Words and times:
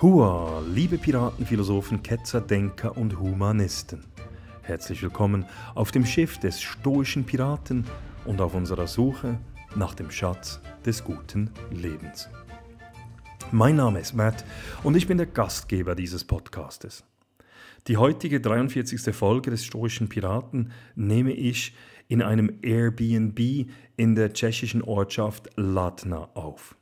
Hua, 0.00 0.62
liebe 0.72 0.96
Piraten, 0.96 1.44
Philosophen, 1.44 2.04
Ketzer, 2.04 2.40
Denker 2.40 2.96
und 2.96 3.18
Humanisten. 3.18 4.04
Herzlich 4.62 5.02
willkommen 5.02 5.44
auf 5.74 5.90
dem 5.90 6.06
Schiff 6.06 6.38
des 6.38 6.62
stoischen 6.62 7.24
Piraten 7.24 7.84
und 8.24 8.40
auf 8.40 8.54
unserer 8.54 8.86
Suche 8.86 9.40
nach 9.74 9.94
dem 9.94 10.12
Schatz 10.12 10.60
des 10.86 11.02
guten 11.02 11.50
Lebens. 11.72 12.28
Mein 13.50 13.74
Name 13.74 13.98
ist 13.98 14.14
Matt 14.14 14.44
und 14.84 14.96
ich 14.96 15.08
bin 15.08 15.18
der 15.18 15.26
Gastgeber 15.26 15.96
dieses 15.96 16.22
Podcastes. 16.22 17.02
Die 17.88 17.96
heutige 17.96 18.40
43. 18.40 19.12
Folge 19.12 19.50
des 19.50 19.64
stoischen 19.64 20.08
Piraten 20.08 20.70
nehme 20.94 21.32
ich 21.32 21.74
in 22.06 22.22
einem 22.22 22.60
Airbnb 22.62 23.68
in 23.96 24.14
der 24.14 24.32
tschechischen 24.32 24.82
Ortschaft 24.82 25.50
Latna 25.56 26.28
auf. 26.34 26.77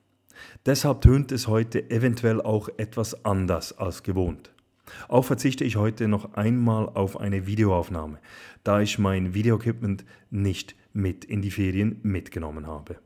Deshalb 0.65 1.01
tönt 1.01 1.33
es 1.33 1.49
heute 1.49 1.91
eventuell 1.91 2.41
auch 2.41 2.69
etwas 2.77 3.25
anders 3.25 3.77
als 3.77 4.03
gewohnt. 4.03 4.51
Auch 5.09 5.25
verzichte 5.25 5.65
ich 5.65 5.77
heute 5.77 6.09
noch 6.09 6.35
einmal 6.35 6.89
auf 6.89 7.21
eine 7.21 7.47
Videoaufnahme, 7.47 8.19
da 8.65 8.81
ich 8.81 8.99
mein 8.99 9.35
Videoequipment 9.35 10.05
nicht 10.31 10.77
mit 10.93 11.25
in 11.25 11.43
die 11.43 11.51
Ferien 11.51 12.01
mitgenommen 12.03 12.67
habe. 12.67 12.97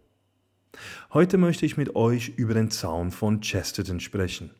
Heute 1.12 1.38
möchte 1.38 1.66
ich 1.66 1.76
mit 1.76 1.96
euch 1.96 2.34
über 2.36 2.54
den 2.54 2.70
Zaun 2.70 3.10
von 3.10 3.40
Chesterton 3.40 4.00
sprechen. 4.00 4.50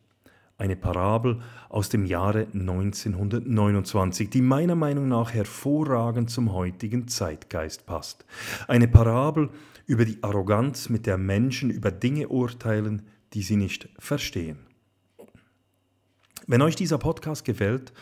Eine 0.58 0.76
Parabel 0.76 1.40
aus 1.70 1.88
dem 1.88 2.04
Jahre 2.04 2.46
1929, 2.52 4.28
die 4.28 4.42
meiner 4.42 4.74
Meinung 4.74 5.08
nach 5.08 5.32
hervorragend 5.32 6.28
zum 6.28 6.52
heutigen 6.52 7.08
Zeitgeist 7.08 7.86
passt. 7.86 8.26
Eine 8.68 8.86
Parabel 8.86 9.48
über 9.90 10.04
die 10.04 10.22
Arroganz, 10.22 10.88
mit 10.88 11.04
der 11.04 11.18
Menschen 11.18 11.68
über 11.68 11.90
Dinge 11.90 12.28
urteilen, 12.28 13.02
die 13.32 13.42
sie 13.42 13.56
nicht 13.56 13.88
verstehen. 13.98 14.60
Wenn 16.46 16.62
euch 16.62 16.76
dieser 16.76 16.98
Podcast 16.98 17.44
gefällt 17.44 17.92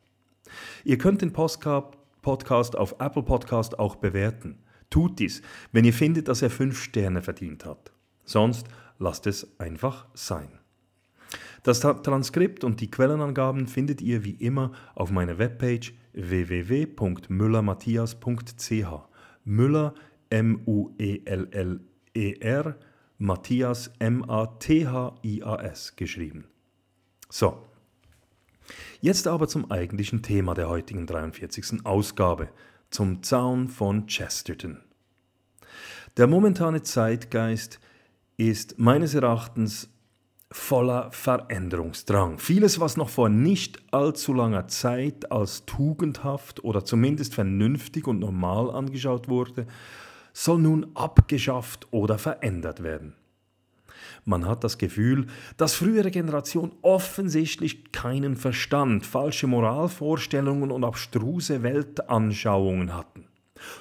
Ihr 0.85 0.99
könnt 0.99 1.23
den 1.23 1.33
Podcast 1.33 2.77
auf 2.77 2.97
Apple 2.99 3.23
Podcast 3.23 3.79
auch 3.79 3.95
bewerten. 3.95 4.59
Tut 4.93 5.19
dies, 5.19 5.43
wenn 5.73 5.85
ihr 5.87 5.95
findet, 5.95 6.29
dass 6.29 6.43
er 6.43 6.51
fünf 6.51 6.81
Sterne 6.81 7.23
verdient 7.23 7.65
hat. 7.65 7.91
Sonst 8.25 8.69
lasst 8.99 9.27
es 9.27 9.59
einfach 9.59 10.07
sein. 10.13 10.61
Das 11.63 11.81
Transkript 11.81 12.63
und 12.63 12.83
die 12.83 12.91
Quellenangaben 12.91 13.69
findet 13.69 14.03
ihr 14.03 14.23
wie 14.23 14.33
immer 14.33 14.73
auf 14.95 15.11
meiner 15.11 15.39
Webpage 15.39 15.95
www.müllermatthias.ch. 16.13 18.85
Müller 19.45 19.95
M-U-E-L-L-E-R 20.29 20.77
Matthias 23.19 23.91
M-A-T-H-I-A-S 23.99 25.97
geschrieben. 25.97 26.45
So, 27.31 27.67
jetzt 29.01 29.27
aber 29.27 29.49
zum 29.49 29.71
eigentlichen 29.71 30.23
Thema 30.23 30.53
der 30.55 30.69
heutigen 30.69 31.07
43. 31.07 31.87
Ausgabe, 31.87 32.51
zum 32.93 33.23
Zaun 33.23 33.69
von 33.69 34.07
Chesterton. 34.07 34.79
Der 36.17 36.27
momentane 36.27 36.83
Zeitgeist 36.83 37.81
ist 38.37 38.79
meines 38.79 39.15
Erachtens 39.15 39.89
voller 40.51 41.11
Veränderungsdrang. 41.13 42.39
Vieles, 42.39 42.79
was 42.79 42.97
noch 42.97 43.09
vor 43.09 43.29
nicht 43.29 43.83
allzu 43.93 44.35
langer 44.35 44.69
Zeit 44.69 45.33
als 45.33 45.65
tugendhaft 45.65 46.63
oder 46.63 46.85
zumindest 46.85 47.35
vernünftig 47.35 48.07
und 48.07 48.19
normal 48.19 48.71
angeschaut 48.71 49.29
wurde, 49.29 49.67
soll 50.35 50.59
nun 50.59 50.95
abgeschafft 50.95 51.89
oder 51.91 52.19
verändert 52.19 52.83
werden. 52.83 53.15
Man 54.25 54.47
hat 54.47 54.63
das 54.63 54.79
Gefühl, 54.79 55.27
dass 55.57 55.75
frühere 55.75 56.11
Generationen 56.11 56.73
offensichtlich 56.83 57.91
keinen 57.91 58.37
Verstand, 58.37 59.05
falsche 59.05 59.49
Moralvorstellungen 59.49 60.71
und 60.71 60.85
abstruse 60.85 61.63
Weltanschauungen 61.63 62.95
hatten. 62.95 63.27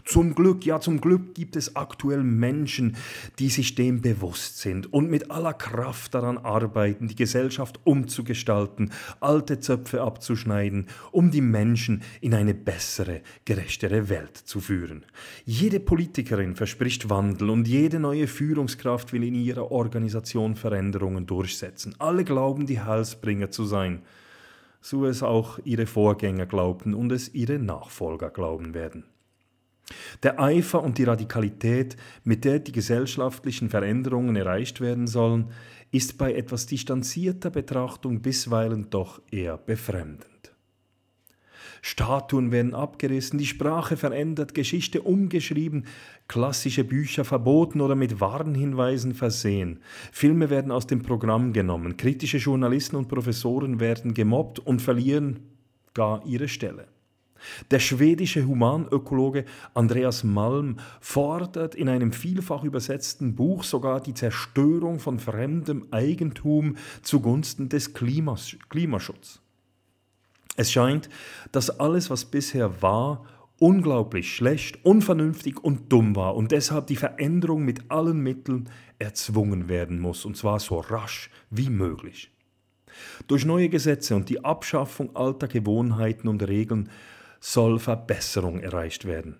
Zum 0.05 0.35
Glück, 0.35 0.65
ja 0.65 0.79
zum 0.79 1.01
Glück 1.01 1.35
gibt 1.35 1.55
es 1.55 1.75
aktuell 1.75 2.23
Menschen, 2.23 2.95
die 3.39 3.49
sich 3.49 3.75
dem 3.75 4.01
bewusst 4.01 4.59
sind 4.59 4.91
und 4.93 5.09
mit 5.09 5.31
aller 5.31 5.53
Kraft 5.53 6.13
daran 6.13 6.37
arbeiten, 6.37 7.07
die 7.07 7.15
Gesellschaft 7.15 7.79
umzugestalten, 7.83 8.91
alte 9.19 9.59
Zöpfe 9.59 10.01
abzuschneiden, 10.01 10.87
um 11.11 11.31
die 11.31 11.41
Menschen 11.41 12.01
in 12.21 12.33
eine 12.33 12.53
bessere, 12.53 13.21
gerechtere 13.45 14.09
Welt 14.09 14.37
zu 14.37 14.59
führen. 14.59 15.05
Jede 15.45 15.79
Politikerin 15.79 16.55
verspricht 16.55 17.09
Wandel 17.09 17.49
und 17.49 17.67
jede 17.67 17.99
neue 17.99 18.27
Führungskraft 18.27 19.13
will 19.13 19.23
in 19.23 19.35
ihrer 19.35 19.71
Organisation 19.71 20.55
Veränderungen 20.55 21.25
durchsetzen. 21.25 21.95
Alle 21.99 22.23
glauben, 22.23 22.65
die 22.65 22.79
Heilsbringer 22.79 23.51
zu 23.51 23.65
sein 23.65 24.01
so 24.81 25.05
es 25.05 25.21
auch 25.23 25.59
ihre 25.63 25.85
Vorgänger 25.85 26.47
glaubten 26.47 26.93
und 26.93 27.11
es 27.11 27.33
ihre 27.33 27.59
Nachfolger 27.59 28.29
glauben 28.29 28.73
werden. 28.73 29.05
Der 30.23 30.39
Eifer 30.39 30.83
und 30.83 30.97
die 30.97 31.03
Radikalität, 31.03 31.97
mit 32.23 32.45
der 32.45 32.59
die 32.59 32.71
gesellschaftlichen 32.71 33.69
Veränderungen 33.69 34.35
erreicht 34.35 34.81
werden 34.81 35.07
sollen, 35.07 35.51
ist 35.91 36.17
bei 36.17 36.33
etwas 36.33 36.65
distanzierter 36.65 37.49
Betrachtung 37.49 38.21
bisweilen 38.21 38.89
doch 38.89 39.21
eher 39.31 39.57
befremdend. 39.57 40.31
Statuen 41.81 42.51
werden 42.51 42.75
abgerissen, 42.75 43.39
die 43.39 43.45
Sprache 43.47 43.97
verändert, 43.97 44.53
Geschichte 44.53 45.01
umgeschrieben, 45.01 45.85
klassische 46.27 46.83
Bücher 46.83 47.25
verboten 47.25 47.81
oder 47.81 47.95
mit 47.95 48.19
Warnhinweisen 48.19 49.15
versehen, 49.15 49.79
Filme 50.11 50.49
werden 50.51 50.71
aus 50.71 50.85
dem 50.85 51.01
Programm 51.01 51.53
genommen, 51.53 51.97
kritische 51.97 52.37
Journalisten 52.37 52.95
und 52.95 53.07
Professoren 53.07 53.79
werden 53.79 54.13
gemobbt 54.13 54.59
und 54.59 54.81
verlieren 54.81 55.39
gar 55.93 56.23
ihre 56.25 56.47
Stelle. 56.47 56.87
Der 57.69 57.79
schwedische 57.79 58.45
Humanökologe 58.45 59.45
Andreas 59.73 60.23
Malm 60.23 60.77
fordert 60.99 61.75
in 61.75 61.89
einem 61.89 62.11
vielfach 62.11 62.63
übersetzten 62.63 63.35
Buch 63.35 63.63
sogar 63.63 64.01
die 64.01 64.13
Zerstörung 64.13 64.99
von 64.99 65.19
fremdem 65.19 65.87
Eigentum 65.91 66.77
zugunsten 67.01 67.69
des 67.69 67.93
Klimas, 67.93 68.55
Klimaschutzes. 68.69 69.41
Es 70.57 70.71
scheint, 70.71 71.09
dass 71.51 71.79
alles, 71.79 72.09
was 72.09 72.25
bisher 72.25 72.81
war, 72.81 73.25
unglaublich 73.57 74.35
schlecht, 74.35 74.83
unvernünftig 74.83 75.63
und 75.63 75.91
dumm 75.91 76.15
war 76.15 76.35
und 76.35 76.51
deshalb 76.51 76.87
die 76.87 76.95
Veränderung 76.95 77.63
mit 77.63 77.91
allen 77.91 78.19
Mitteln 78.19 78.69
erzwungen 78.97 79.69
werden 79.69 79.99
muss, 79.99 80.25
und 80.25 80.35
zwar 80.35 80.59
so 80.59 80.79
rasch 80.79 81.29
wie 81.51 81.69
möglich. 81.69 82.31
Durch 83.27 83.45
neue 83.45 83.69
Gesetze 83.69 84.15
und 84.15 84.29
die 84.29 84.43
Abschaffung 84.43 85.15
alter 85.15 85.47
Gewohnheiten 85.47 86.27
und 86.27 86.45
Regeln 86.47 86.89
soll 87.41 87.79
Verbesserung 87.79 88.61
erreicht 88.61 89.03
werden. 89.03 89.39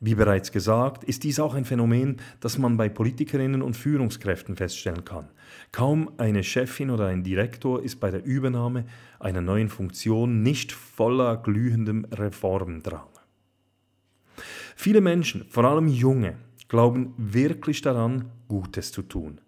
Wie 0.00 0.14
bereits 0.14 0.50
gesagt, 0.50 1.04
ist 1.04 1.24
dies 1.24 1.40
auch 1.40 1.54
ein 1.54 1.64
Phänomen, 1.64 2.16
das 2.40 2.56
man 2.56 2.76
bei 2.76 2.88
Politikerinnen 2.88 3.62
und 3.62 3.76
Führungskräften 3.76 4.56
feststellen 4.56 5.04
kann. 5.04 5.28
Kaum 5.72 6.10
eine 6.18 6.42
Chefin 6.42 6.90
oder 6.90 7.06
ein 7.06 7.24
Direktor 7.24 7.82
ist 7.82 7.96
bei 7.96 8.10
der 8.10 8.24
Übernahme 8.24 8.86
einer 9.18 9.40
neuen 9.40 9.68
Funktion 9.68 10.42
nicht 10.42 10.72
voller 10.72 11.36
glühendem 11.36 12.06
Reformdrang. 12.12 13.08
Viele 14.76 15.00
Menschen, 15.00 15.46
vor 15.50 15.64
allem 15.64 15.88
junge, 15.88 16.36
glauben 16.68 17.12
wirklich 17.16 17.82
daran, 17.82 18.30
Gutes 18.46 18.92
zu 18.92 19.02
tun. 19.02 19.40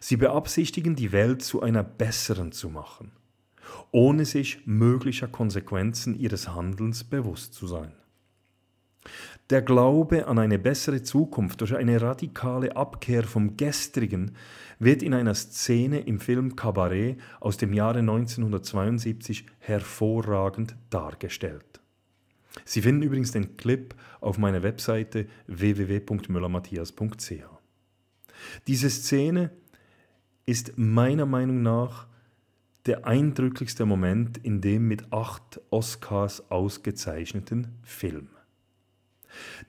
Sie 0.00 0.16
beabsichtigen, 0.16 0.96
die 0.96 1.12
Welt 1.12 1.42
zu 1.42 1.62
einer 1.62 1.82
besseren 1.82 2.52
zu 2.52 2.68
machen 2.68 3.10
ohne 3.90 4.24
sich 4.24 4.66
möglicher 4.66 5.28
Konsequenzen 5.28 6.18
ihres 6.18 6.48
Handelns 6.48 7.04
bewusst 7.04 7.54
zu 7.54 7.66
sein. 7.66 7.92
Der 9.50 9.60
Glaube 9.60 10.26
an 10.26 10.38
eine 10.38 10.58
bessere 10.58 11.02
Zukunft 11.02 11.60
durch 11.60 11.76
eine 11.76 12.00
radikale 12.00 12.74
Abkehr 12.76 13.24
vom 13.24 13.56
Gestrigen 13.56 14.32
wird 14.78 15.02
in 15.02 15.12
einer 15.12 15.34
Szene 15.34 16.00
im 16.00 16.18
Film 16.18 16.56
Cabaret 16.56 17.18
aus 17.40 17.58
dem 17.58 17.74
Jahre 17.74 17.98
1972 17.98 19.46
hervorragend 19.58 20.76
dargestellt. 20.88 21.80
Sie 22.64 22.80
finden 22.80 23.02
übrigens 23.02 23.32
den 23.32 23.56
Clip 23.56 23.94
auf 24.20 24.38
meiner 24.38 24.62
Webseite 24.62 25.26
www.müllermatthias.ch. 25.46 27.44
Diese 28.66 28.90
Szene 28.90 29.50
ist 30.46 30.72
meiner 30.76 31.26
Meinung 31.26 31.62
nach 31.62 32.06
der 32.86 33.06
eindrücklichste 33.06 33.86
Moment 33.86 34.38
in 34.38 34.60
dem 34.60 34.86
mit 34.86 35.12
acht 35.12 35.60
Oscars 35.70 36.50
ausgezeichneten 36.50 37.68
Film. 37.82 38.28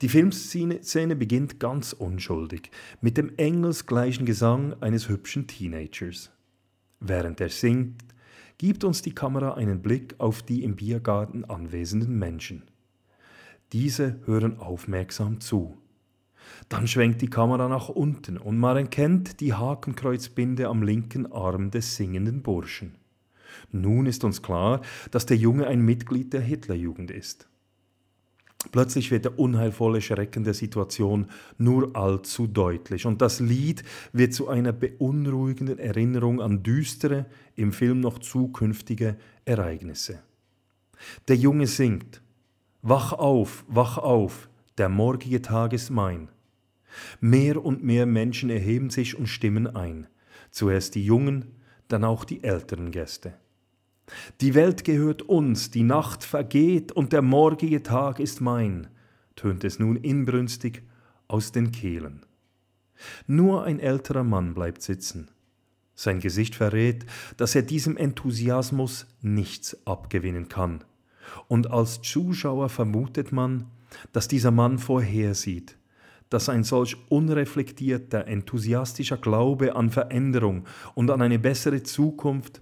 Die 0.02 0.10
Filmszene 0.10 1.16
beginnt 1.16 1.60
ganz 1.60 1.94
unschuldig 1.94 2.70
mit 3.02 3.18
dem 3.18 3.32
engelsgleichen 3.38 4.26
Gesang 4.26 4.76
eines 4.82 5.10
hübschen 5.10 5.48
Teenagers. 5.48 6.32
Während 7.00 7.42
er 7.42 7.50
singt, 7.50 8.04
gibt 8.58 8.84
uns 8.84 9.02
die 9.02 9.16
Kamera 9.16 9.56
einen 9.56 9.82
Blick 9.82 10.16
auf 10.18 10.44
die 10.44 10.64
im 10.64 10.76
Biergarten 10.76 11.46
anwesenden 11.46 12.18
Menschen. 12.20 12.64
Diese 13.72 14.20
hören 14.26 14.60
aufmerksam 14.60 15.40
zu. 15.40 15.78
Dann 16.70 16.88
schwenkt 16.88 17.22
die 17.22 17.30
Kamera 17.30 17.68
nach 17.68 17.90
unten 17.90 18.38
und 18.38 18.60
man 18.60 18.78
erkennt 18.78 19.40
die 19.40 19.54
Hakenkreuzbinde 19.54 20.68
am 20.68 20.84
linken 20.84 21.32
Arm 21.32 21.72
des 21.72 21.96
singenden 21.96 22.44
Burschen. 22.44 22.96
Nun 23.72 24.06
ist 24.06 24.24
uns 24.24 24.42
klar, 24.42 24.81
dass 25.12 25.25
der 25.25 25.38
Junge 25.38 25.68
ein 25.68 25.81
Mitglied 25.81 26.34
der 26.34 26.42
Hitlerjugend 26.42 27.12
ist. 27.12 27.48
Plötzlich 28.72 29.12
wird 29.12 29.25
der 29.25 29.38
unheilvolle 29.38 30.02
Schrecken 30.02 30.44
der 30.44 30.54
Situation 30.54 31.28
nur 31.57 31.96
allzu 31.96 32.48
deutlich 32.48 33.06
und 33.06 33.22
das 33.22 33.40
Lied 33.40 33.84
wird 34.12 34.34
zu 34.34 34.48
einer 34.48 34.74
beunruhigenden 34.74 35.80
Erinnerung 35.80 36.42
an 36.42 36.63
düstere, 36.63 37.25
im 37.56 37.74
Film 37.74 38.00
noch 38.00 38.19
zukünftige 38.19 39.18
Ereignisse. 39.46 40.19
Der 41.28 41.36
Junge 41.36 41.68
singt 41.68 42.22
Wach 42.81 43.13
auf, 43.13 43.66
wach 43.68 43.98
auf, 43.98 44.50
der 44.78 44.90
morgige 44.90 45.42
Tag 45.42 45.74
ist 45.74 45.90
mein. 45.90 46.30
Mehr 47.19 47.63
und 47.63 47.84
mehr 47.84 48.06
Menschen 48.06 48.50
erheben 48.50 48.90
sich 48.90 49.18
und 49.18 49.28
stimmen 49.28 49.68
ein, 49.68 50.08
zuerst 50.51 50.96
die 50.96 51.04
jungen, 51.04 51.46
dann 51.88 52.04
auch 52.04 52.25
die 52.25 52.44
älteren 52.44 52.92
Gäste. 52.92 53.34
Die 54.42 54.54
Welt 54.54 54.84
gehört 54.84 55.24
uns, 55.24 55.72
die 55.72 55.84
Nacht 55.84 56.24
vergeht 56.24 56.92
und 56.92 57.12
der 57.13 57.22
morgige 57.22 57.81
Tag 57.84 58.19
ist 58.19 58.42
mein, 58.42 58.88
tönt 59.36 59.63
es 59.63 59.80
nun 59.80 59.96
inbrünstig 59.96 60.84
aus 61.28 61.52
den 61.52 61.72
Kehlen. 61.72 62.25
Nur 63.28 63.63
ein 63.63 63.80
älterer 63.80 64.24
Mann 64.24 64.54
bleibt 64.54 64.81
sitzen. 64.81 65.30
Sein 65.96 66.19
Gesicht 66.19 66.56
verrät, 66.56 67.06
dass 67.38 67.56
er 67.56 67.62
diesem 67.62 67.98
Enthusiasmus 67.98 69.07
nichts 69.22 69.78
abgewinnen 69.86 70.50
kann. 70.50 70.84
Und 71.48 71.72
als 71.72 72.01
Zuschauer 72.01 72.69
vermutet 72.69 73.31
man, 73.31 73.66
dass 74.12 74.28
dieser 74.28 74.51
Mann 74.51 74.78
vorhersieht, 74.78 75.78
dass 76.30 76.50
ein 76.50 76.63
solch 76.63 76.98
unreflektierter, 77.10 78.28
enthusiastischer 78.28 79.18
Glaube 79.18 79.75
an 79.75 79.90
Veränderung 79.90 80.66
und 80.96 81.10
an 81.12 81.22
eine 81.22 81.40
bessere 81.40 81.84
Zukunft 81.84 82.62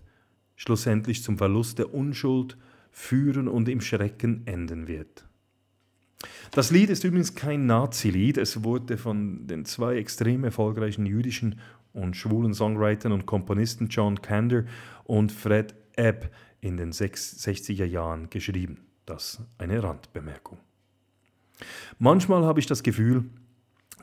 schlussendlich 0.55 1.23
zum 1.23 1.37
Verlust 1.37 1.79
der 1.79 1.93
Unschuld 1.93 2.57
führen 2.91 3.47
und 3.47 3.69
im 3.69 3.81
Schrecken 3.81 4.45
enden 4.45 4.87
wird. 4.87 5.25
Das 6.51 6.71
Lied 6.71 6.89
ist 6.89 7.03
übrigens 7.03 7.35
kein 7.35 7.65
Nazi-Lied, 7.65 8.37
es 8.37 8.63
wurde 8.63 8.97
von 8.97 9.47
den 9.47 9.65
zwei 9.65 9.97
extrem 9.97 10.43
erfolgreichen 10.43 11.05
jüdischen 11.05 11.59
und 11.93 12.15
schwulen 12.15 12.53
Songwritern 12.53 13.11
und 13.11 13.25
Komponisten 13.25 13.87
John 13.87 14.21
Kander 14.21 14.65
und 15.03 15.31
Fred 15.31 15.75
Ebb 15.95 16.31
in 16.61 16.77
den 16.77 16.91
60er 16.91 17.85
Jahren 17.85 18.29
geschrieben. 18.29 18.79
Das 19.05 19.41
eine 19.57 19.83
Randbemerkung. 19.83 20.59
Manchmal 21.99 22.45
habe 22.45 22.59
ich 22.59 22.65
das 22.65 22.83
Gefühl, 22.83 23.25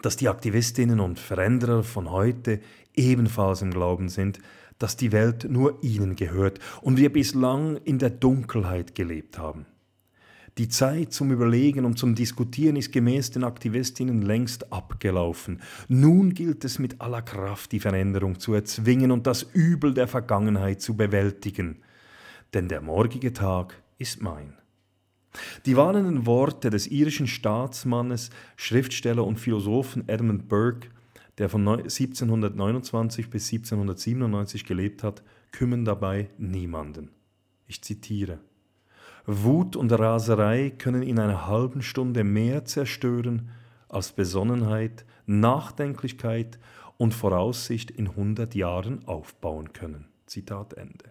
dass 0.03 0.17
die 0.17 0.29
Aktivistinnen 0.29 1.01
und 1.01 1.19
Veränderer 1.19 1.83
von 1.83 2.11
heute 2.11 2.61
ebenfalls 2.95 3.63
im 3.63 3.71
Glauben 3.71 4.09
sind, 4.09 4.41
dass 4.81 4.97
die 4.97 5.13
Welt 5.13 5.47
nur 5.49 5.79
ihnen 5.85 6.17
gehört 6.17 6.59
und 6.81 6.97
wir 6.97 7.13
bislang 7.13 7.77
in 7.85 8.01
der 8.01 8.11
Dunkelheit 8.11 8.97
gelebt 8.97 9.39
haben. 9.39 9.67
Die 10.59 10.69
Zeit 10.69 11.13
zum 11.13 11.31
Überlegen 11.31 11.85
und 11.85 11.97
zum 11.97 12.17
Diskutieren 12.17 12.77
ist 12.77 12.91
gemäß 12.91 13.31
den 13.31 13.45
Aktivistinnen 13.45 14.23
längst 14.23 14.73
abgelaufen. 14.73 15.61
Nun 15.87 16.35
gilt 16.35 16.65
es 16.65 16.79
mit 16.79 17.01
aller 17.01 17.23
Kraft, 17.23 17.71
die 17.71 17.79
Veränderung 17.79 18.41
zu 18.41 18.55
erzwingen 18.55 19.13
und 19.13 19.29
das 19.29 19.47
Übel 19.53 19.95
der 19.95 20.09
Vergangenheit 20.09 20.81
zu 20.81 20.97
bewältigen. 20.97 21.83
Denn 22.53 22.69
der 22.69 22.81
morgige 22.81 23.33
Tag 23.33 23.81
ist 23.99 24.23
mein. 24.23 24.55
Die 25.67 25.77
warnenden 25.77 26.27
Worte 26.27 26.71
des 26.71 26.89
irischen 26.89 27.29
Staatsmannes, 27.29 28.31
Schriftsteller 28.57 29.25
und 29.25 29.39
Philosophen 29.39 30.09
Edmund 30.09 30.49
Burke 30.49 30.89
der 31.41 31.49
von 31.49 31.67
1729 31.67 33.31
bis 33.31 33.51
1797 33.51 34.67
gelebt 34.67 35.03
hat, 35.03 35.23
kümmern 35.53 35.87
dabei 35.87 36.29
niemanden. 36.37 37.11
Ich 37.67 37.83
zitiere. 37.83 38.41
Wut 39.25 39.75
und 39.75 39.91
Raserei 39.91 40.69
können 40.69 41.03
in 41.03 41.19
einer 41.19 41.47
halben 41.47 41.81
Stunde 41.81 42.25
mehr 42.25 42.67
zerstören, 42.67 43.49
als 43.89 44.13
Besonnenheit, 44.13 45.07
Nachdenklichkeit 45.25 46.59
und 46.99 47.15
Voraussicht 47.15 47.91
in 47.91 48.15
hundert 48.15 48.55
Jahren 48.55 49.07
aufbauen 49.07 49.73
können. 49.73 50.09
Zitat 50.27 50.75
Ende. 50.75 51.11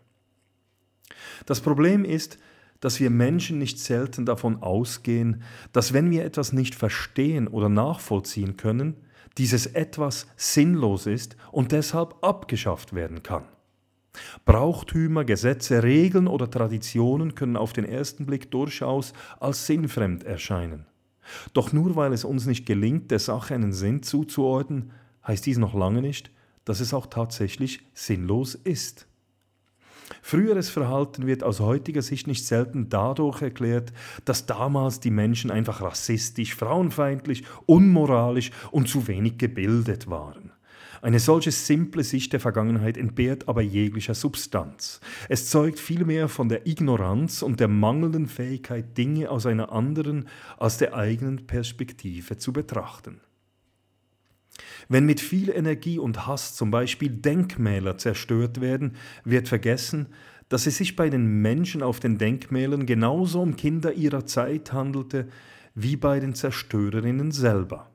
Das 1.47 1.59
Problem 1.59 2.05
ist, 2.05 2.37
dass 2.81 2.99
wir 2.99 3.09
Menschen 3.09 3.57
nicht 3.57 3.79
selten 3.79 4.27
davon 4.27 4.61
ausgehen, 4.61 5.41
dass 5.73 5.91
wenn 5.91 6.11
wir 6.11 6.23
etwas 6.23 6.53
nicht 6.53 6.75
verstehen 6.75 7.47
oder 7.47 7.67
nachvollziehen 7.67 8.57
können, 8.57 8.95
dieses 9.37 9.67
etwas 9.67 10.27
sinnlos 10.35 11.05
ist 11.05 11.37
und 11.51 11.71
deshalb 11.71 12.15
abgeschafft 12.23 12.93
werden 12.93 13.23
kann. 13.23 13.45
Brauchtümer, 14.45 15.23
Gesetze, 15.23 15.83
Regeln 15.83 16.27
oder 16.27 16.49
Traditionen 16.49 17.35
können 17.35 17.55
auf 17.55 17.73
den 17.73 17.85
ersten 17.85 18.25
Blick 18.25 18.51
durchaus 18.51 19.13
als 19.39 19.65
sinnfremd 19.65 20.23
erscheinen. 20.23 20.85
Doch 21.53 21.73
nur 21.73 21.95
weil 21.95 22.11
es 22.13 22.25
uns 22.25 22.45
nicht 22.45 22.65
gelingt, 22.65 23.11
der 23.11 23.19
Sache 23.19 23.53
einen 23.53 23.73
Sinn 23.73 24.01
zuzuordnen, 24.01 24.91
heißt 25.25 25.45
dies 25.45 25.57
noch 25.57 25.75
lange 25.75 26.01
nicht, 26.01 26.31
dass 26.65 26.79
es 26.79 26.93
auch 26.93 27.05
tatsächlich 27.05 27.81
sinnlos 27.93 28.55
ist. 28.55 29.07
Früheres 30.21 30.69
Verhalten 30.69 31.27
wird 31.27 31.43
aus 31.43 31.59
heutiger 31.59 32.01
Sicht 32.01 32.27
nicht 32.27 32.45
selten 32.45 32.89
dadurch 32.89 33.41
erklärt, 33.41 33.93
dass 34.25 34.45
damals 34.45 34.99
die 34.99 35.11
Menschen 35.11 35.51
einfach 35.51 35.81
rassistisch, 35.81 36.55
frauenfeindlich, 36.55 37.43
unmoralisch 37.65 38.51
und 38.71 38.87
zu 38.87 39.07
wenig 39.07 39.37
gebildet 39.37 40.09
waren. 40.09 40.51
Eine 41.01 41.19
solche 41.19 41.51
simple 41.51 42.03
Sicht 42.03 42.33
der 42.33 42.41
Vergangenheit 42.41 42.97
entbehrt 42.97 43.47
aber 43.47 43.61
jeglicher 43.61 44.13
Substanz. 44.13 44.99
Es 45.29 45.49
zeugt 45.49 45.79
vielmehr 45.79 46.27
von 46.27 46.49
der 46.49 46.67
Ignoranz 46.67 47.41
und 47.41 47.61
der 47.61 47.69
mangelnden 47.69 48.27
Fähigkeit, 48.27 48.97
Dinge 48.97 49.29
aus 49.29 49.45
einer 49.45 49.71
anderen 49.71 50.27
als 50.57 50.77
der 50.77 50.93
eigenen 50.93 51.47
Perspektive 51.47 52.37
zu 52.37 52.51
betrachten. 52.51 53.21
Wenn 54.87 55.05
mit 55.05 55.19
viel 55.19 55.49
Energie 55.49 55.99
und 55.99 56.27
Hass 56.27 56.55
zum 56.55 56.71
Beispiel 56.71 57.09
Denkmäler 57.09 57.97
zerstört 57.97 58.61
werden, 58.61 58.95
wird 59.23 59.47
vergessen, 59.47 60.07
dass 60.49 60.65
es 60.65 60.77
sich 60.77 60.95
bei 60.95 61.09
den 61.09 61.41
Menschen 61.41 61.83
auf 61.83 61.99
den 61.99 62.17
Denkmälern 62.17 62.85
genauso 62.85 63.41
um 63.41 63.55
Kinder 63.55 63.93
ihrer 63.93 64.25
Zeit 64.25 64.73
handelte 64.73 65.27
wie 65.75 65.95
bei 65.95 66.19
den 66.19 66.33
Zerstörerinnen 66.33 67.31
selber. 67.31 67.89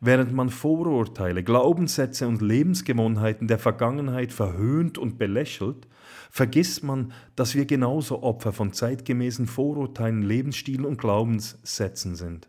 Während 0.00 0.32
man 0.32 0.50
Vorurteile, 0.50 1.42
Glaubenssätze 1.42 2.26
und 2.26 2.42
Lebensgewohnheiten 2.42 3.48
der 3.48 3.58
Vergangenheit 3.58 4.32
verhöhnt 4.32 4.98
und 4.98 5.18
belächelt, 5.18 5.86
vergisst 6.30 6.82
man, 6.82 7.12
dass 7.36 7.54
wir 7.54 7.64
genauso 7.64 8.22
Opfer 8.22 8.52
von 8.52 8.72
zeitgemäßen 8.72 9.46
Vorurteilen, 9.46 10.22
Lebensstilen 10.22 10.84
und 10.84 10.98
Glaubenssätzen 10.98 12.16
sind. 12.16 12.48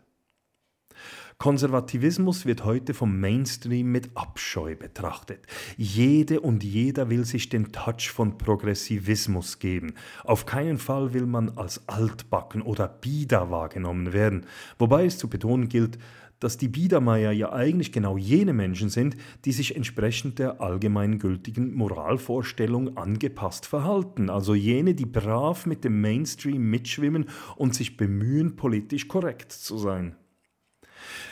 Konservativismus 1.38 2.46
wird 2.46 2.64
heute 2.64 2.94
vom 2.94 3.20
Mainstream 3.20 3.92
mit 3.92 4.08
Abscheu 4.16 4.74
betrachtet. 4.74 5.46
Jede 5.76 6.40
und 6.40 6.64
jeder 6.64 7.10
will 7.10 7.26
sich 7.26 7.50
den 7.50 7.72
Touch 7.72 8.10
von 8.10 8.38
Progressivismus 8.38 9.58
geben. 9.58 9.92
Auf 10.24 10.46
keinen 10.46 10.78
Fall 10.78 11.12
will 11.12 11.26
man 11.26 11.50
als 11.50 11.86
altbacken 11.88 12.62
oder 12.62 12.88
bieder 12.88 13.50
wahrgenommen 13.50 14.14
werden. 14.14 14.46
Wobei 14.78 15.04
es 15.04 15.18
zu 15.18 15.28
betonen 15.28 15.68
gilt, 15.68 15.98
dass 16.40 16.56
die 16.56 16.68
Biedermeier 16.68 17.32
ja 17.32 17.52
eigentlich 17.52 17.92
genau 17.92 18.16
jene 18.16 18.54
Menschen 18.54 18.88
sind, 18.88 19.16
die 19.44 19.52
sich 19.52 19.76
entsprechend 19.76 20.38
der 20.38 20.62
allgemeingültigen 20.62 21.74
Moralvorstellung 21.74 22.96
angepasst 22.96 23.66
verhalten, 23.66 24.30
also 24.30 24.54
jene, 24.54 24.94
die 24.94 25.06
brav 25.06 25.66
mit 25.66 25.84
dem 25.84 26.00
Mainstream 26.00 26.62
mitschwimmen 26.70 27.26
und 27.56 27.74
sich 27.74 27.98
bemühen, 27.98 28.56
politisch 28.56 29.06
korrekt 29.06 29.52
zu 29.52 29.76
sein. 29.76 30.16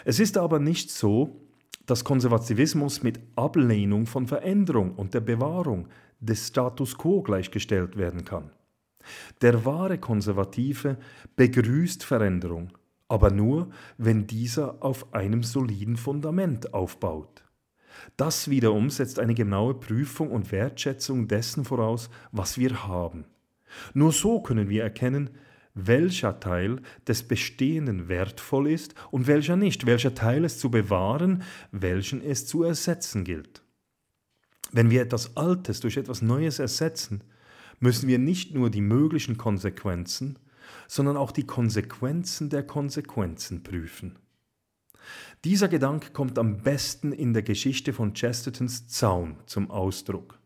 Es 0.05 0.21
ist 0.21 0.37
aber 0.37 0.59
nicht 0.59 0.91
so, 0.91 1.41
dass 1.87 2.05
Konservativismus 2.05 3.03
mit 3.03 3.21
Ablehnung 3.37 4.07
von 4.07 4.27
Veränderung 4.27 4.95
und 4.95 5.15
der 5.15 5.21
Bewahrung 5.21 5.89
des 6.21 6.49
Status 6.49 6.97
quo 6.97 7.23
gleichgestellt 7.23 7.97
werden 7.97 8.25
kann. 8.25 8.51
Der 9.43 9.65
wahre 9.65 9.99
Konservative 9.99 10.97
begrüßt 11.37 12.05
Veränderung, 12.05 12.71
aber 13.09 13.31
nur, 13.31 13.69
wenn 13.99 14.27
dieser 14.27 14.83
auf 14.83 15.13
einem 15.13 15.43
soliden 15.43 15.97
Fundament 15.97 16.73
aufbaut. 16.73 17.45
Das 18.17 18.49
wiederum 18.49 18.91
setzt 18.91 19.19
eine 19.19 19.35
genaue 19.35 19.75
Prüfung 19.75 20.31
und 20.31 20.51
Wertschätzung 20.53 21.29
dessen 21.29 21.65
voraus, 21.65 22.11
was 22.33 22.59
wir 22.59 22.87
haben. 22.87 23.25
Nur 23.93 24.13
so 24.13 24.41
können 24.41 24.69
wir 24.69 24.83
erkennen, 24.83 25.31
welcher 25.75 26.39
Teil 26.41 26.81
des 27.07 27.25
Bestehenden 27.25 28.09
wertvoll 28.09 28.71
ist 28.71 28.95
und 29.11 29.27
welcher 29.27 29.57
nicht, 29.57 29.87
welcher 29.87 30.15
Teil 30.15 30.45
es 30.45 30.59
zu 30.59 30.71
bewahren, 30.71 31.43
welchen 31.73 32.23
es 32.23 32.47
zu 32.47 32.63
ersetzen 32.63 33.25
gilt. 33.25 33.63
Wenn 34.73 34.91
wir 34.91 35.03
etwas 35.03 35.37
Altes 35.37 35.81
durch 35.81 35.97
etwas 35.97 36.23
Neues 36.23 36.59
ersetzen, 36.59 37.23
müssen 37.81 38.09
wir 38.09 38.19
nicht 38.19 38.55
nur 38.55 38.71
die 38.71 38.81
möglichen 38.81 39.37
Konsequenzen, 39.37 40.39
sondern 40.89 41.17
auch 41.17 41.33
die 41.33 41.47
Konsequenzen 41.47 42.51
der 42.51 42.63
Konsequenzen 42.63 43.63
prüfen. 43.63 44.19
Dieser 45.45 45.69
Gedanke 45.69 46.11
kommt 46.13 46.39
am 46.39 46.59
besten 46.59 47.13
in 47.13 47.35
der 47.35 47.43
Geschichte 47.43 47.93
von 47.93 48.15
Chestertons 48.15 48.89
Zaun 48.89 49.37
zum 49.47 49.71
Ausdruck. 49.71 50.39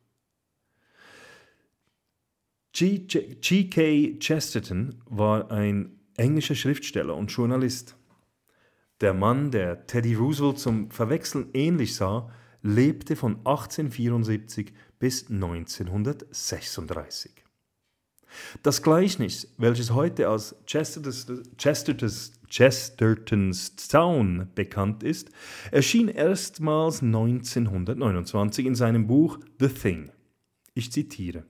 G.K. 2.80 4.18
Chesterton 4.20 5.02
war 5.06 5.50
ein 5.50 5.98
englischer 6.16 6.54
Schriftsteller 6.54 7.16
und 7.16 7.32
Journalist. 7.32 7.96
Der 9.00 9.14
Mann, 9.14 9.50
der 9.50 9.88
Teddy 9.88 10.14
Roosevelt 10.14 10.60
zum 10.60 10.88
Verwechseln 10.92 11.48
ähnlich 11.54 11.96
sah, 11.96 12.30
lebte 12.62 13.16
von 13.16 13.38
1874 13.38 14.72
bis 15.00 15.28
1936. 15.28 17.32
Das 18.62 18.80
Gleichnis, 18.80 19.52
welches 19.58 19.90
heute 19.90 20.28
als 20.28 20.54
Chestertons, 20.64 22.32
Chestertons, 22.48 23.74
Town 23.88 24.50
bekannt 24.54 25.02
ist, 25.02 25.32
erschien 25.72 26.06
erstmals 26.06 27.02
1929 27.02 28.66
in 28.66 28.76
seinem 28.76 29.08
Buch 29.08 29.40
The 29.58 29.66
Thing. 29.66 30.12
Ich 30.74 30.92
zitiere. 30.92 31.44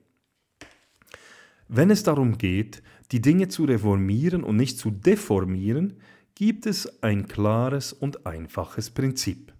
Wenn 1.71 1.91
es 1.91 2.01
darum 2.01 2.39
geht, 2.39 2.81
die 3.11 3.21
Dinge 3.21 3.47
zu 3.47 3.65
reformieren 3.65 4.43
und 4.43 4.55
nicht 4.55 4.79
zu 4.79 4.89
deformieren, 4.89 5.97
gibt 6.33 6.65
es 6.65 7.03
ein 7.03 7.27
klares 7.27 7.93
und 7.93 8.25
einfaches 8.25 8.89
Prinzip. 8.89 9.53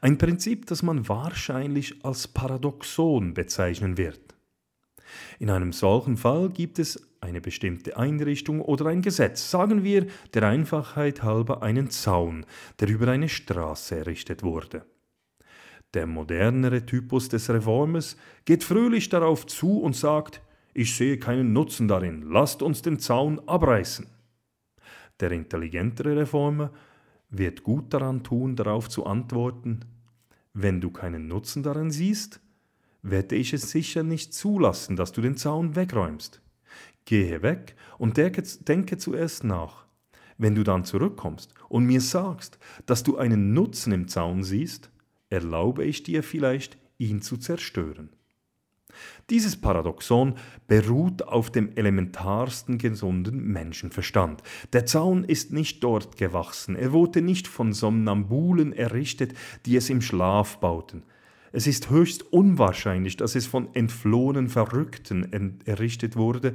Ein 0.00 0.16
Prinzip, 0.16 0.64
das 0.66 0.82
man 0.82 1.08
wahrscheinlich 1.10 2.02
als 2.06 2.26
Paradoxon 2.26 3.34
bezeichnen 3.34 3.98
wird. 3.98 4.34
In 5.38 5.50
einem 5.50 5.72
solchen 5.72 6.16
Fall 6.16 6.48
gibt 6.48 6.78
es 6.78 7.12
eine 7.20 7.42
bestimmte 7.42 7.98
Einrichtung 7.98 8.62
oder 8.62 8.86
ein 8.86 9.02
Gesetz, 9.02 9.50
sagen 9.50 9.84
wir 9.84 10.06
der 10.32 10.44
Einfachheit 10.44 11.22
halber 11.22 11.62
einen 11.62 11.90
Zaun, 11.90 12.46
der 12.80 12.88
über 12.88 13.08
eine 13.08 13.28
Straße 13.28 13.94
errichtet 13.96 14.42
wurde. 14.42 14.86
Der 15.92 16.06
modernere 16.06 16.86
Typus 16.86 17.28
des 17.28 17.50
Reformers 17.50 18.16
geht 18.46 18.64
fröhlich 18.64 19.10
darauf 19.10 19.46
zu 19.46 19.80
und 19.80 19.94
sagt, 19.94 20.40
ich 20.74 20.96
sehe 20.96 21.18
keinen 21.18 21.52
Nutzen 21.52 21.88
darin, 21.88 22.22
lasst 22.22 22.62
uns 22.62 22.82
den 22.82 22.98
Zaun 22.98 23.40
abreißen. 23.46 24.06
Der 25.20 25.30
intelligentere 25.32 26.16
Reformer 26.16 26.72
wird 27.28 27.62
gut 27.62 27.92
daran 27.92 28.22
tun, 28.22 28.56
darauf 28.56 28.88
zu 28.88 29.06
antworten, 29.06 29.80
wenn 30.54 30.80
du 30.80 30.90
keinen 30.90 31.28
Nutzen 31.28 31.62
darin 31.62 31.90
siehst, 31.90 32.40
werde 33.02 33.36
ich 33.36 33.52
es 33.52 33.70
sicher 33.70 34.02
nicht 34.02 34.34
zulassen, 34.34 34.96
dass 34.96 35.12
du 35.12 35.20
den 35.20 35.36
Zaun 35.36 35.76
wegräumst. 35.76 36.40
Gehe 37.04 37.42
weg 37.42 37.74
und 37.98 38.16
denke, 38.16 38.42
denke 38.42 38.96
zuerst 38.96 39.44
nach. 39.44 39.86
Wenn 40.38 40.54
du 40.54 40.62
dann 40.62 40.84
zurückkommst 40.84 41.52
und 41.68 41.84
mir 41.84 42.00
sagst, 42.00 42.58
dass 42.86 43.02
du 43.02 43.16
einen 43.16 43.52
Nutzen 43.54 43.92
im 43.92 44.08
Zaun 44.08 44.44
siehst, 44.44 44.90
erlaube 45.30 45.84
ich 45.84 46.02
dir 46.02 46.22
vielleicht, 46.22 46.78
ihn 46.98 47.22
zu 47.22 47.36
zerstören. 47.36 48.10
Dieses 49.30 49.60
Paradoxon 49.60 50.34
beruht 50.66 51.22
auf 51.22 51.50
dem 51.50 51.70
elementarsten 51.76 52.78
gesunden 52.78 53.44
Menschenverstand. 53.44 54.42
Der 54.72 54.86
Zaun 54.86 55.24
ist 55.24 55.52
nicht 55.52 55.82
dort 55.82 56.16
gewachsen, 56.16 56.76
er 56.76 56.92
wurde 56.92 57.22
nicht 57.22 57.48
von 57.48 57.72
Somnambulen 57.72 58.72
errichtet, 58.72 59.34
die 59.66 59.76
es 59.76 59.90
im 59.90 60.00
Schlaf 60.00 60.58
bauten. 60.58 61.02
Es 61.52 61.66
ist 61.66 61.90
höchst 61.90 62.32
unwahrscheinlich, 62.32 63.16
dass 63.16 63.34
es 63.34 63.46
von 63.46 63.74
entflohenen 63.74 64.48
Verrückten 64.48 65.60
errichtet 65.66 66.16
wurde, 66.16 66.54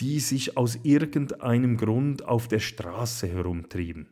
die 0.00 0.20
sich 0.20 0.56
aus 0.56 0.78
irgendeinem 0.82 1.76
Grund 1.76 2.24
auf 2.24 2.48
der 2.48 2.60
Straße 2.60 3.28
herumtrieben. 3.28 4.08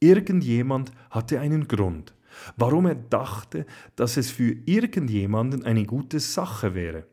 Irgendjemand 0.00 0.92
hatte 1.10 1.40
einen 1.40 1.66
Grund, 1.66 2.14
warum 2.56 2.86
er 2.86 2.94
dachte, 2.94 3.66
dass 3.96 4.16
es 4.16 4.30
für 4.30 4.56
irgendjemanden 4.66 5.64
eine 5.64 5.84
gute 5.84 6.20
Sache 6.20 6.74
wäre. 6.74 7.06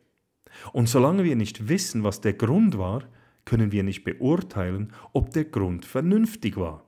Und 0.74 0.90
solange 0.90 1.24
wir 1.24 1.36
nicht 1.36 1.68
wissen, 1.68 2.04
was 2.04 2.22
der 2.22 2.34
Grund 2.34 2.78
war, 2.78 3.04
können 3.46 3.72
wir 3.72 3.84
nicht 3.84 4.04
beurteilen, 4.04 4.94
ob 5.14 5.32
der 5.32 5.46
Grund 5.46 5.86
vernünftig 5.86 6.58
war. 6.58 6.84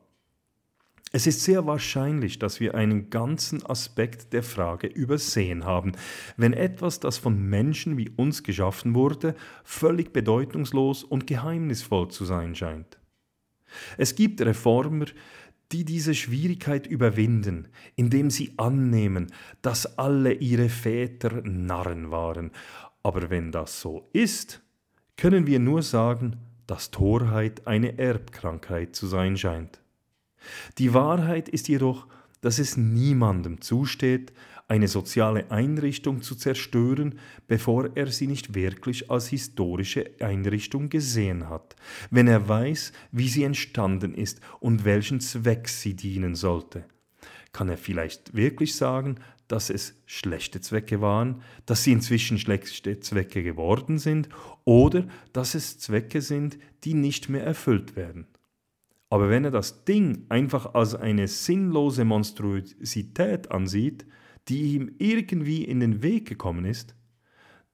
Es 1.14 1.26
ist 1.26 1.42
sehr 1.44 1.66
wahrscheinlich, 1.66 2.38
dass 2.38 2.60
wir 2.60 2.76
einen 2.76 3.10
ganzen 3.10 3.66
Aspekt 3.66 4.34
der 4.34 4.44
Frage 4.44 4.88
übersehen 4.88 5.64
haben, 5.64 5.94
wenn 6.36 6.52
etwas, 6.52 7.00
das 7.00 7.18
von 7.18 7.42
Menschen 7.42 7.98
wie 7.98 8.10
uns 8.10 8.44
geschaffen 8.44 8.94
wurde, 8.94 9.34
völlig 9.64 10.12
bedeutungslos 10.12 11.04
und 11.04 11.26
geheimnisvoll 11.26 12.10
zu 12.10 12.26
sein 12.26 12.56
scheint. 12.56 13.00
Es 13.98 14.16
gibt 14.16 14.42
Reformer, 14.42 15.06
die 15.72 15.84
diese 15.84 16.16
Schwierigkeit 16.16 16.88
überwinden, 16.88 17.68
indem 17.96 18.30
sie 18.30 18.54
annehmen, 18.58 19.28
dass 19.62 19.98
alle 19.98 20.34
ihre 20.34 20.70
Väter 20.70 21.42
Narren 21.44 22.12
waren. 22.12 22.52
Aber 23.04 23.30
wenn 23.30 23.52
das 23.52 23.82
so 23.82 24.10
ist, 24.14 24.62
können 25.18 25.48
wir 25.48 25.60
nur 25.60 25.82
sagen, 25.82 26.38
dass 26.68 26.92
Torheit 26.92 27.66
eine 27.66 27.98
Erbkrankheit 27.98 28.96
zu 28.96 29.08
sein 29.08 29.38
scheint. 29.38 29.82
Die 30.78 30.94
Wahrheit 30.94 31.50
ist 31.50 31.68
jedoch, 31.68 32.08
dass 32.42 32.60
es 32.60 32.78
niemandem 32.78 33.62
zusteht, 33.62 34.34
eine 34.68 34.88
soziale 34.88 35.50
Einrichtung 35.50 36.22
zu 36.22 36.36
zerstören, 36.36 37.20
bevor 37.48 37.96
er 37.96 38.08
sie 38.08 38.28
nicht 38.28 38.54
wirklich 38.54 39.10
als 39.10 39.30
historische 39.30 40.12
Einrichtung 40.20 40.90
gesehen 40.90 41.50
hat, 41.50 41.76
wenn 42.12 42.28
er 42.28 42.50
weiß, 42.50 42.92
wie 43.12 43.30
sie 43.30 43.44
entstanden 43.44 44.14
ist 44.14 44.42
und 44.60 44.84
welchen 44.84 45.22
Zweck 45.22 45.70
sie 45.70 45.96
dienen 45.96 46.36
sollte. 46.36 46.86
Kann 47.54 47.70
er 47.70 47.78
vielleicht 47.78 48.36
wirklich 48.36 48.76
sagen, 48.76 49.16
dass 49.48 49.70
es 49.70 49.96
schlechte 50.06 50.60
Zwecke 50.60 51.00
waren, 51.00 51.42
dass 51.66 51.84
sie 51.84 51.94
inzwischen 51.94 52.38
schlechte 52.38 53.00
Zwecke 53.00 53.44
geworden 53.44 53.98
sind 53.98 54.28
oder 54.66 55.08
dass 55.32 55.56
es 55.56 55.80
Zwecke 55.80 56.22
sind, 56.22 56.58
die 56.84 56.94
nicht 56.94 57.30
mehr 57.30 57.44
erfüllt 57.44 57.96
werden? 57.96 58.28
Aber 59.10 59.30
wenn 59.30 59.46
er 59.46 59.52
das 59.52 59.86
Ding 59.86 60.26
einfach 60.28 60.74
als 60.74 60.94
eine 60.94 61.30
sinnlose 61.30 62.04
Monstrosität 62.04 63.50
ansieht, 63.52 64.06
die 64.48 64.76
ihm 64.76 64.96
irgendwie 64.98 65.64
in 65.64 65.80
den 65.80 66.02
Weg 66.02 66.28
gekommen 66.28 66.66
ist, 66.66 66.96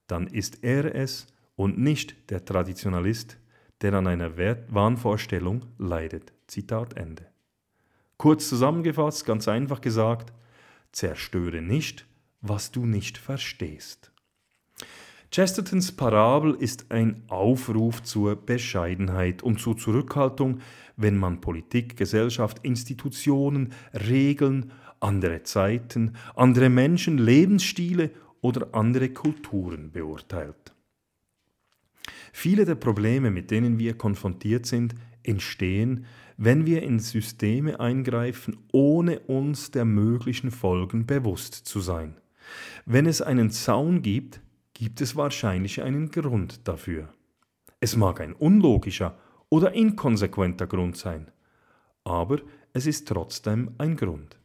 dann 0.07 0.27
ist 0.27 0.63
er 0.63 0.95
es 0.95 1.27
und 1.55 1.77
nicht 1.77 2.29
der 2.29 2.45
Traditionalist, 2.45 3.37
der 3.81 3.93
an 3.93 4.07
einer 4.07 4.37
Wahnvorstellung 4.37 5.65
leidet. 5.77 6.33
Zitat 6.47 6.95
Ende. 6.95 7.27
Kurz 8.17 8.47
zusammengefasst, 8.47 9.25
ganz 9.25 9.47
einfach 9.47 9.81
gesagt, 9.81 10.31
zerstöre 10.91 11.61
nicht, 11.61 12.05
was 12.41 12.71
du 12.71 12.85
nicht 12.85 13.17
verstehst. 13.17 14.12
Chestertons 15.33 15.91
Parabel 15.91 16.53
ist 16.59 16.91
ein 16.91 17.23
Aufruf 17.27 18.03
zur 18.03 18.35
Bescheidenheit 18.35 19.41
und 19.41 19.59
zur 19.59 19.75
Zurückhaltung, 19.75 20.59
wenn 20.95 21.17
man 21.17 21.41
Politik, 21.41 21.97
Gesellschaft, 21.97 22.59
Institutionen, 22.61 23.73
Regeln, 23.95 24.71
andere 24.99 25.41
Zeiten, 25.41 26.15
andere 26.35 26.69
Menschen, 26.69 27.17
Lebensstile 27.17 28.11
oder 28.41 28.75
andere 28.75 29.09
Kulturen 29.09 29.91
beurteilt. 29.91 30.75
Viele 32.31 32.65
der 32.65 32.75
Probleme, 32.75 33.31
mit 33.31 33.49
denen 33.49 33.79
wir 33.79 33.97
konfrontiert 33.97 34.67
sind, 34.67 34.93
entstehen, 35.23 36.05
wenn 36.37 36.67
wir 36.67 36.83
in 36.83 36.99
Systeme 36.99 37.79
eingreifen, 37.79 38.57
ohne 38.71 39.17
uns 39.21 39.71
der 39.71 39.85
möglichen 39.85 40.51
Folgen 40.51 41.07
bewusst 41.07 41.55
zu 41.55 41.79
sein. 41.79 42.17
Wenn 42.85 43.07
es 43.07 43.23
einen 43.23 43.49
Zaun 43.49 44.03
gibt, 44.03 44.42
gibt 44.73 45.01
es 45.01 45.15
wahrscheinlich 45.15 45.81
einen 45.81 46.11
Grund 46.11 46.67
dafür. 46.67 47.13
Es 47.79 47.95
mag 47.95 48.21
ein 48.21 48.33
unlogischer 48.33 49.17
oder 49.49 49.73
inkonsequenter 49.73 50.67
Grund 50.67 50.97
sein, 50.97 51.31
aber 52.03 52.39
es 52.73 52.87
ist 52.87 53.07
trotzdem 53.07 53.71
ein 53.77 53.95
Grund. 53.95 54.37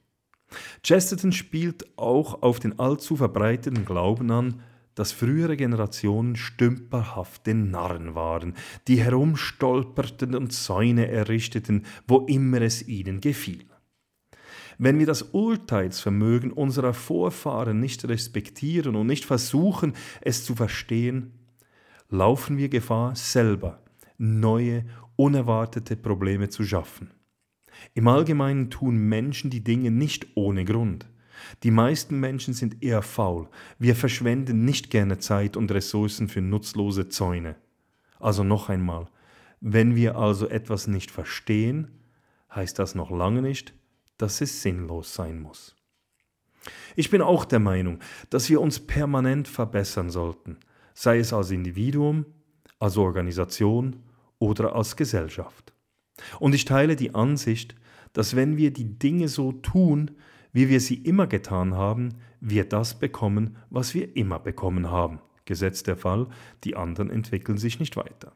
Chesterton 0.83 1.33
spielt 1.33 1.87
auch 1.99 2.43
auf 2.43 2.61
den 2.61 2.79
allzu 2.79 3.17
verbreiteten 3.17 3.85
Glauben 3.85 4.31
an, 4.31 4.63
dass 4.95 5.13
frühere 5.13 5.57
Generationen 5.57 6.35
stümperhafte 6.35 7.55
Narren 7.55 8.15
waren, 8.17 8.55
die 8.89 9.01
herumstolperten 9.01 10.35
und 10.35 10.53
Zäune 10.53 11.09
errichteten, 11.09 11.85
wo 12.09 12.27
immer 12.27 12.61
es 12.63 12.87
ihnen 12.89 13.21
gefiel. 13.21 13.65
Wenn 14.79 15.01
wir 15.01 15.07
das 15.07 15.23
Urteilsvermögen 15.23 16.53
unserer 16.53 16.95
Vorfahren 16.95 17.81
nicht 17.81 18.07
respektieren 18.07 18.95
und 18.95 19.09
nicht 19.09 19.25
versuchen, 19.25 19.95
es 20.21 20.45
zu 20.45 20.55
verstehen, 20.55 21.33
laufen 22.09 22.57
wir 22.57 22.69
Gefahr, 22.69 23.17
selber 23.17 23.83
neue, 24.19 24.85
unerwartete 25.17 25.97
Probleme 25.97 26.49
zu 26.49 26.65
schaffen. 26.65 27.11
Im 27.95 28.09
Allgemeinen 28.09 28.71
tun 28.71 28.97
Menschen 28.97 29.51
die 29.51 29.63
Dinge 29.63 29.91
nicht 29.91 30.29
ohne 30.35 30.65
Grund. 30.65 31.07
Die 31.63 31.71
meisten 31.71 32.19
Menschen 32.19 32.55
sind 32.55 32.83
eher 32.83 33.03
faul. 33.03 33.49
Wir 33.79 33.95
verschwenden 33.95 34.65
nicht 34.65 34.91
gerne 34.91 35.19
Zeit 35.19 35.57
und 35.57 35.71
Ressourcen 35.71 36.29
für 36.29 36.41
nutzlose 36.41 37.09
Zäune. 37.09 37.57
Also 38.19 38.43
noch 38.43 38.69
einmal, 38.69 39.07
wenn 39.61 39.95
wir 39.95 40.17
also 40.17 40.49
etwas 40.49 40.89
nicht 40.89 41.11
verstehen, 41.11 41.89
heißt 42.55 42.79
das 42.79 42.95
noch 42.95 43.11
lange 43.11 43.43
nicht, 43.43 43.75
dass 44.19 44.41
es 44.41 44.63
sinnlos 44.63 45.15
sein 45.15 45.41
muss. 45.41 45.75
Ich 46.97 47.11
bin 47.11 47.23
auch 47.23 47.45
der 47.45 47.61
Meinung, 47.61 48.01
dass 48.31 48.51
wir 48.51 48.61
uns 48.61 48.81
permanent 48.81 49.49
verbessern 49.49 50.11
sollten, 50.11 50.59
sei 50.95 51.19
es 51.19 51.33
als 51.33 51.51
Individuum, 51.51 52.27
als 52.79 52.97
Organisation 52.97 54.03
oder 54.39 54.75
als 54.75 54.97
Gesellschaft. 54.97 55.73
Und 56.41 56.55
ich 56.55 56.65
teile 56.65 56.97
die 56.97 57.15
Ansicht, 57.15 57.75
dass 58.13 58.37
wenn 58.37 58.57
wir 58.57 58.73
die 58.73 58.99
Dinge 58.99 59.29
so 59.29 59.53
tun, 59.53 60.13
wie 60.53 60.69
wir 60.69 60.81
sie 60.81 60.97
immer 60.97 61.27
getan 61.27 61.75
haben, 61.75 62.17
wir 62.41 62.69
das 62.69 62.99
bekommen, 62.99 63.57
was 63.71 63.95
wir 63.95 64.17
immer 64.17 64.39
bekommen 64.39 64.91
haben. 64.91 65.21
Gesetzt 65.45 65.87
der 65.87 65.97
Fall, 65.97 66.29
die 66.65 66.77
anderen 66.77 67.11
entwickeln 67.11 67.59
sich 67.59 67.79
nicht 67.79 67.97
weiter. 67.97 68.33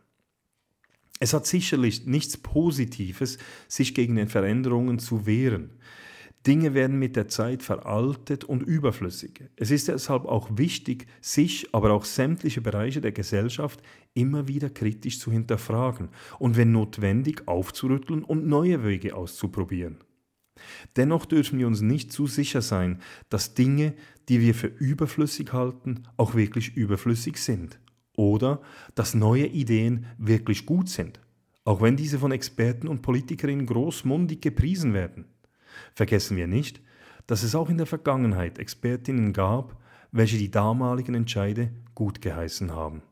Es 1.23 1.35
hat 1.35 1.47
sicherlich 1.47 2.05
nichts 2.05 2.37
Positives, 2.37 3.39
sich 3.69 3.95
gegen 3.95 4.17
den 4.17 4.27
Veränderungen 4.27 4.99
zu 4.99 5.25
wehren. 5.25 5.71
Dinge 6.49 6.75
werden 6.75 6.99
mit 6.99 7.15
der 7.15 7.29
Zeit 7.29 7.63
veraltet 7.63 8.43
und 8.43 8.65
überflüssig. 8.65 9.45
Es 9.55 9.71
ist 9.71 9.87
deshalb 9.87 10.25
auch 10.25 10.59
wichtig, 10.59 11.07
sich, 11.21 11.73
aber 11.73 11.93
auch 11.93 12.07
sämtliche 12.07 12.61
Bereiche 12.61 13.01
der 13.01 13.13
Gesellschaft 13.13 13.81
immer 14.15 14.49
wieder 14.49 14.69
kritisch 14.69 15.21
zu 15.21 15.31
hinterfragen 15.31 16.09
und 16.41 16.57
wenn 16.57 16.73
notwendig 16.73 17.47
aufzurütteln 17.47 18.25
und 18.25 18.49
neue 18.49 18.83
Wege 18.83 19.15
auszuprobieren. 19.15 19.99
Dennoch 20.97 21.25
dürfen 21.25 21.57
wir 21.57 21.69
uns 21.69 21.83
nicht 21.83 22.11
zu 22.11 22.27
sicher 22.27 22.63
sein, 22.63 23.01
dass 23.29 23.55
Dinge, 23.55 23.95
die 24.29 24.41
wir 24.41 24.57
für 24.57 24.67
überflüssig 24.67 25.53
halten, 25.53 26.03
auch 26.17 26.35
wirklich 26.35 26.77
überflüssig 26.77 27.37
sind. 27.37 27.79
Oder 28.17 28.61
dass 28.95 29.15
neue 29.15 29.47
Ideen 29.47 30.07
wirklich 30.19 30.67
gut 30.67 30.89
sind, 30.89 31.21
auch 31.65 31.81
wenn 31.81 31.97
diese 31.97 32.19
von 32.19 32.33
Experten 32.33 32.89
und 32.89 33.03
Politikerinnen 33.03 33.67
großmundig 33.67 34.41
gepriesen 34.41 34.93
werden. 34.93 35.27
Vergessen 35.95 36.37
wir 36.37 36.47
nicht, 36.47 36.81
dass 37.27 37.43
es 37.43 37.55
auch 37.55 37.71
in 37.71 37.79
der 37.79 37.87
Vergangenheit 37.87 38.59
Expertinnen 38.59 39.33
gab, 39.33 39.81
welche 40.11 40.37
die 40.37 40.51
damaligen 40.51 41.15
Entscheide 41.15 41.71
gut 41.95 42.21
geheißen 42.21 42.73
haben. 42.73 43.03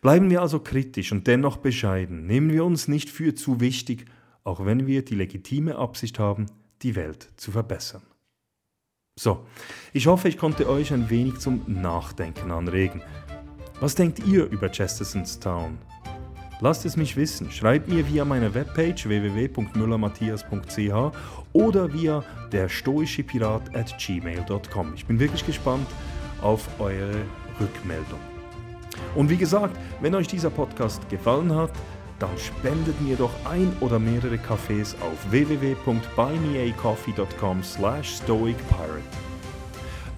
Bleiben 0.00 0.30
wir 0.30 0.42
also 0.42 0.60
kritisch 0.60 1.12
und 1.12 1.26
dennoch 1.26 1.58
bescheiden, 1.58 2.26
nehmen 2.26 2.52
wir 2.52 2.64
uns 2.64 2.88
nicht 2.88 3.08
für 3.08 3.34
zu 3.34 3.60
wichtig, 3.60 4.06
auch 4.44 4.64
wenn 4.64 4.86
wir 4.86 5.04
die 5.04 5.14
legitime 5.14 5.76
Absicht 5.76 6.18
haben, 6.18 6.46
die 6.82 6.96
Welt 6.96 7.30
zu 7.36 7.52
verbessern. 7.52 8.02
So, 9.18 9.46
ich 9.92 10.06
hoffe, 10.06 10.28
ich 10.28 10.38
konnte 10.38 10.68
euch 10.68 10.92
ein 10.92 11.10
wenig 11.10 11.38
zum 11.38 11.62
Nachdenken 11.66 12.50
anregen. 12.50 13.02
Was 13.80 13.94
denkt 13.94 14.18
ihr 14.26 14.44
über 14.44 14.68
Chesterton's 14.68 15.40
Town? 15.40 15.78
Lasst 16.60 16.84
es 16.84 16.98
mich 16.98 17.16
wissen. 17.16 17.50
Schreibt 17.50 17.88
mir 17.88 18.06
via 18.06 18.26
meiner 18.26 18.52
Webpage 18.52 19.08
www.müllermatthias.ch 19.08 21.16
oder 21.54 21.90
via 21.90 22.22
der 22.52 22.68
stoische 22.68 23.22
Pirat 23.22 23.74
at 23.74 23.96
gmail.com. 23.98 24.92
Ich 24.94 25.06
bin 25.06 25.18
wirklich 25.18 25.46
gespannt 25.46 25.86
auf 26.42 26.68
eure 26.78 27.22
Rückmeldung. 27.58 28.20
Und 29.14 29.30
wie 29.30 29.38
gesagt, 29.38 29.78
wenn 30.02 30.14
euch 30.14 30.28
dieser 30.28 30.50
Podcast 30.50 31.08
gefallen 31.08 31.54
hat, 31.54 31.72
dann 32.18 32.36
spendet 32.36 33.00
mir 33.00 33.16
doch 33.16 33.32
ein 33.46 33.74
oder 33.80 33.98
mehrere 33.98 34.36
Kaffees 34.36 34.94
auf 35.00 35.30
www.buymeacoffee.com 35.30 37.62
slash 37.62 38.16
stoicpirate. 38.16 39.19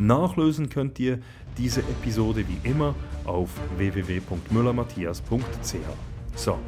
Nachlösen 0.06 0.68
könnt 0.68 0.98
ihr 0.98 1.18
diese 1.58 1.80
Episode 1.80 2.44
wie 2.48 2.68
immer 2.68 2.94
auf 3.24 3.50
www.müllermatthias.ch. 3.76 5.74
So, 6.34 6.58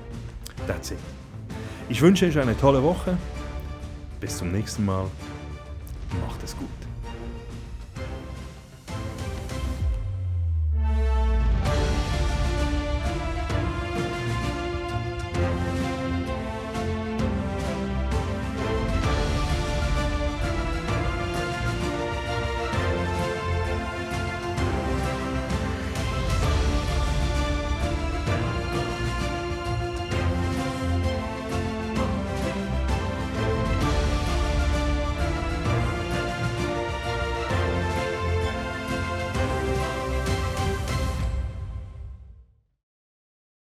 that's 0.66 0.90
it. 0.90 0.98
Ich 1.88 2.00
wünsche 2.02 2.26
euch 2.26 2.38
eine 2.38 2.56
tolle 2.56 2.82
Woche. 2.82 3.16
Bis 4.20 4.38
zum 4.38 4.52
nächsten 4.52 4.84
Mal. 4.84 5.10
Macht 6.26 6.42
es 6.42 6.56
gut. 6.56 6.83